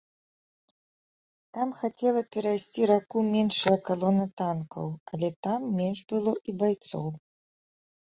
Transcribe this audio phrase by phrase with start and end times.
[1.57, 7.07] Там хацела перайсці раку меншая калона танкаў, але там менш было і байцоў.